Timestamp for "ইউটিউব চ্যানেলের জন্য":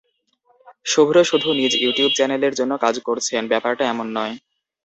1.83-2.73